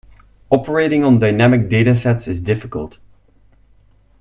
[0.49, 2.97] Operating on dynamic data sets is difficult.